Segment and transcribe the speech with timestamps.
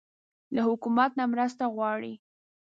[0.55, 2.13] له حکومت نه مرسته غواړئ؟